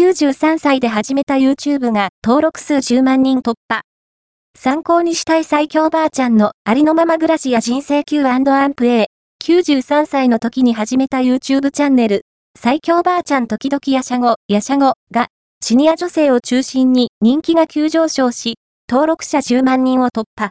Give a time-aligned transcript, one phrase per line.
[0.00, 3.82] 93歳で始めた YouTube が登録数10万人突破。
[4.58, 9.06] 参考にしたい最強ばあちゃんのありのまま暮らしや人生 Q&A。
[9.44, 12.22] 93歳の時に始めた YouTube チャンネル、
[12.58, 15.26] 最強ばあちゃん時々やしゃご、やしゃごが、
[15.62, 18.54] シニア女性を中心に人気が急上昇し、
[18.88, 20.48] 登録者10万人を突破。